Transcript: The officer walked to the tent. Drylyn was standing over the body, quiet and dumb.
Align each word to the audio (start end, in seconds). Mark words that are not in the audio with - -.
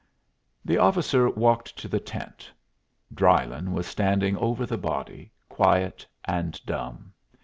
The 0.65 0.79
officer 0.79 1.29
walked 1.29 1.77
to 1.77 1.87
the 1.87 1.99
tent. 1.99 2.51
Drylyn 3.13 3.71
was 3.71 3.85
standing 3.85 4.35
over 4.37 4.65
the 4.65 4.79
body, 4.79 5.31
quiet 5.47 6.07
and 6.25 6.59
dumb. 6.65 7.13